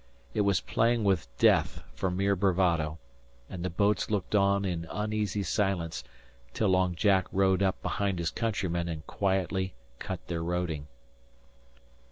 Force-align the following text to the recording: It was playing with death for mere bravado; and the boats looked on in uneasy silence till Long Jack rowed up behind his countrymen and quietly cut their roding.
It 0.33 0.41
was 0.41 0.61
playing 0.61 1.03
with 1.03 1.27
death 1.37 1.83
for 1.93 2.09
mere 2.09 2.35
bravado; 2.35 2.97
and 3.47 3.63
the 3.63 3.69
boats 3.69 4.09
looked 4.09 4.33
on 4.33 4.65
in 4.65 4.87
uneasy 4.89 5.43
silence 5.43 6.03
till 6.55 6.69
Long 6.69 6.95
Jack 6.95 7.27
rowed 7.31 7.61
up 7.61 7.79
behind 7.83 8.17
his 8.17 8.31
countrymen 8.31 8.89
and 8.89 9.05
quietly 9.05 9.75
cut 9.99 10.25
their 10.25 10.41
roding. 10.41 10.87